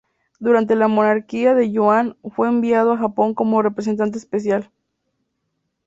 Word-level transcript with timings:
Durante 0.39 0.75
la 0.75 0.87
monarquía 0.87 1.53
de 1.53 1.71
Yuan, 1.71 2.17
fue 2.35 2.47
enviado 2.47 2.91
a 2.93 2.97
Japón 2.97 3.35
como 3.35 3.61
representante 3.61 4.17
especial. 4.17 4.71